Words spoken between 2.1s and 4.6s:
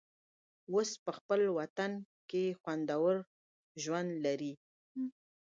کې خوندور ژوند لري.